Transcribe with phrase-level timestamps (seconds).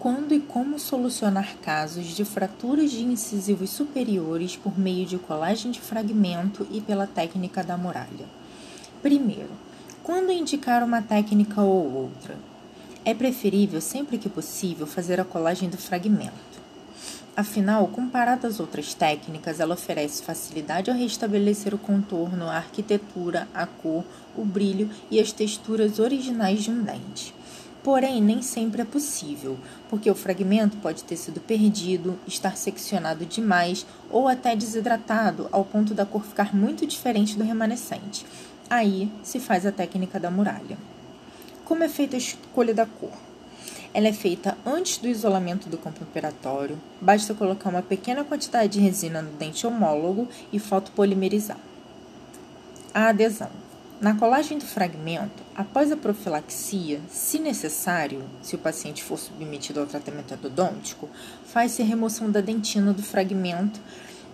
[0.00, 5.78] Quando e como solucionar casos de fraturas de incisivos superiores por meio de colagem de
[5.78, 8.24] fragmento e pela técnica da muralha?
[9.02, 9.50] Primeiro,
[10.02, 12.38] quando indicar uma técnica ou outra?
[13.04, 16.32] É preferível, sempre que possível, fazer a colagem do fragmento.
[17.36, 23.66] Afinal, comparada às outras técnicas, ela oferece facilidade ao restabelecer o contorno, a arquitetura, a
[23.66, 24.02] cor,
[24.34, 27.34] o brilho e as texturas originais de um dente.
[27.82, 29.56] Porém, nem sempre é possível,
[29.88, 35.94] porque o fragmento pode ter sido perdido, estar seccionado demais ou até desidratado ao ponto
[35.94, 38.26] da cor ficar muito diferente do remanescente.
[38.68, 40.76] Aí se faz a técnica da muralha.
[41.64, 43.12] Como é feita a escolha da cor?
[43.94, 48.80] Ela é feita antes do isolamento do campo operatório, basta colocar uma pequena quantidade de
[48.80, 51.58] resina no dente homólogo e fotopolimerizar.
[52.94, 53.50] A adesão.
[54.00, 59.86] Na colagem do fragmento, após a profilaxia, se necessário, se o paciente for submetido ao
[59.86, 61.06] tratamento endodôntico,
[61.44, 63.78] faz-se a remoção da dentina do fragmento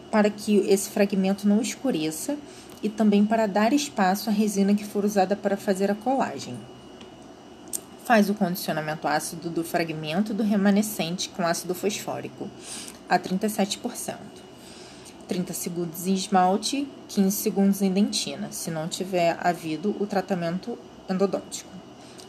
[0.09, 2.37] para que esse fragmento não escureça
[2.81, 6.57] e também para dar espaço à resina que for usada para fazer a colagem.
[8.05, 12.49] Faz o condicionamento ácido do fragmento do remanescente com ácido fosfórico
[13.09, 14.46] a 37%.
[15.29, 21.71] 30 segundos em esmalte, 15 segundos em dentina, se não tiver havido o tratamento endodôntico.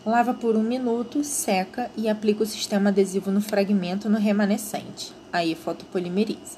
[0.06, 5.12] Lava por um minuto, seca e aplica o sistema adesivo no fragmento no remanescente.
[5.34, 6.58] Aí fotopolimeriza.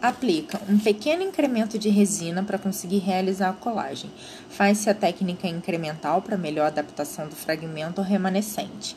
[0.00, 4.10] Aplica um pequeno incremento de resina para conseguir realizar a colagem.
[4.50, 8.96] Faz-se a técnica incremental para melhor adaptação do fragmento ao remanescente.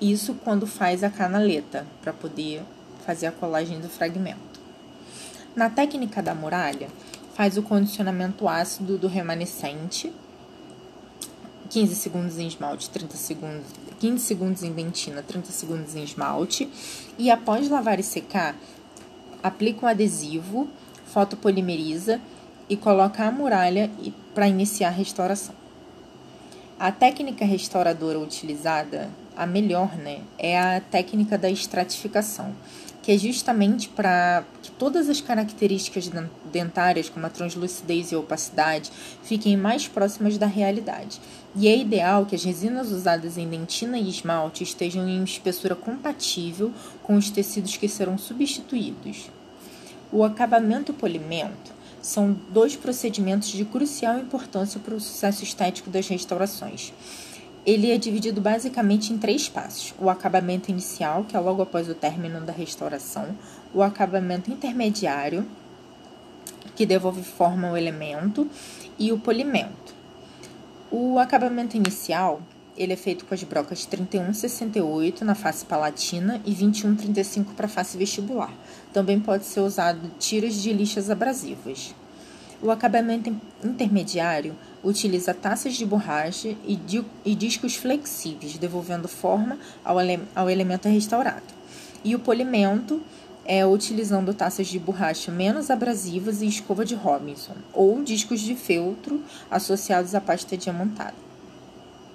[0.00, 2.62] Isso quando faz a canaleta, para poder
[3.04, 4.55] fazer a colagem do fragmento.
[5.56, 6.88] Na técnica da muralha,
[7.32, 10.12] faz o condicionamento ácido do remanescente,
[11.70, 13.66] 15 segundos em esmalte, 30 segundos,
[13.98, 16.68] 15 segundos em dentina, 30 segundos em esmalte,
[17.16, 18.54] e após lavar e secar,
[19.42, 20.68] aplica o adesivo,
[21.06, 22.20] fotopolimeriza
[22.68, 23.90] e coloca a muralha
[24.34, 25.54] para iniciar a restauração.
[26.78, 32.54] A técnica restauradora utilizada, a melhor, né, é a técnica da estratificação
[33.06, 36.10] que é justamente para que todas as características
[36.50, 38.90] dentárias, como a translucidez e a opacidade,
[39.22, 41.20] fiquem mais próximas da realidade.
[41.54, 46.72] E é ideal que as resinas usadas em dentina e esmalte estejam em espessura compatível
[47.04, 49.30] com os tecidos que serão substituídos.
[50.10, 56.08] O acabamento e polimento são dois procedimentos de crucial importância para o sucesso estético das
[56.08, 56.92] restaurações.
[57.66, 61.94] Ele é dividido basicamente em três passos: o acabamento inicial, que é logo após o
[61.94, 63.36] término da restauração,
[63.74, 65.44] o acabamento intermediário,
[66.76, 68.48] que devolve forma ao elemento,
[68.96, 69.94] e o polimento.
[70.90, 72.40] O acabamento inicial
[72.76, 78.52] ele é feito com as brocas 3168 na face palatina e 2135 para face vestibular.
[78.92, 81.94] Também pode ser usado tiras de lixas abrasivas.
[82.62, 90.00] O acabamento intermediário utiliza taças de borracha e, di e discos flexíveis, devolvendo forma ao,
[90.00, 91.42] ele ao elemento restaurado.
[92.02, 93.02] E o polimento
[93.44, 99.22] é utilizando taças de borracha menos abrasivas e escova de Robinson, ou discos de feltro
[99.50, 101.25] associados à pasta diamantada.